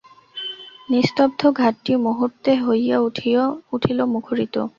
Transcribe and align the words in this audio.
নিস্তব্ধ 0.89 1.41
ঘাটটি 1.59 1.93
মুহুর্তে 2.05 2.51
হইয়া 2.61 2.97
উঠিল 3.73 3.99
মুখরিত। 4.13 4.55